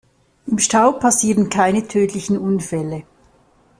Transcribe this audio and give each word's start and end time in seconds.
Im 0.47 0.57
Stau 0.57 0.93
passieren 0.93 1.49
keine 1.51 1.87
tödlichen 1.87 2.35
Unfälle. 2.35 3.03